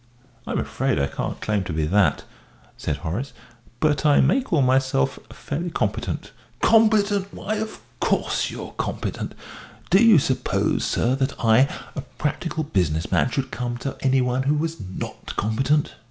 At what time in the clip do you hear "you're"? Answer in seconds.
8.49-8.71